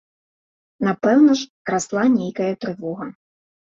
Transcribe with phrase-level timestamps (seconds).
[0.87, 3.05] Напэўна ж, расла нейкая трывога.